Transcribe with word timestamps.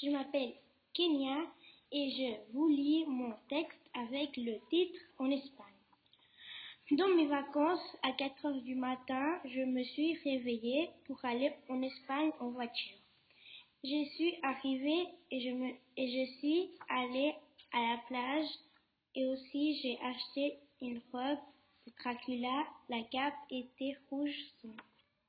Je 0.00 0.10
m'appelle 0.10 0.54
Kenya 0.94 1.38
et 1.90 2.10
je 2.10 2.52
vous 2.52 2.68
lis 2.68 3.04
mon 3.06 3.34
texte 3.48 3.80
avec 3.94 4.36
le 4.36 4.60
titre 4.70 5.00
En 5.18 5.28
Espagne. 5.28 5.66
Dans 6.92 7.08
mes 7.08 7.26
vacances, 7.26 7.96
à 8.04 8.12
4 8.12 8.46
heures 8.46 8.62
du 8.62 8.76
matin, 8.76 9.40
je 9.44 9.60
me 9.60 9.82
suis 9.82 10.14
réveillée 10.22 10.88
pour 11.06 11.22
aller 11.24 11.52
en 11.68 11.82
Espagne 11.82 12.30
en 12.38 12.50
voiture. 12.50 12.96
Je 13.82 14.04
suis 14.14 14.36
arrivée 14.44 15.08
et 15.32 15.40
je, 15.40 15.50
me, 15.50 15.70
et 15.96 16.26
je 16.26 16.32
suis 16.38 16.70
allée 16.88 17.34
à 17.72 17.80
la 17.80 17.98
plage 18.06 18.48
et 19.16 19.26
aussi 19.26 19.80
j'ai 19.82 19.98
acheté 20.00 20.58
une 20.80 21.00
robe 21.12 21.38
de 21.86 21.92
Dracula. 21.98 22.66
La 22.88 23.02
cape 23.02 23.34
était 23.50 23.96
rouge 24.10 24.36
sombre. 24.62 24.84